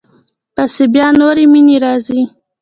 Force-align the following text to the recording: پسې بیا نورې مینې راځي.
پسې 0.55 0.83
بیا 0.93 1.07
نورې 1.19 1.45
مینې 1.51 1.77
راځي. 1.83 2.21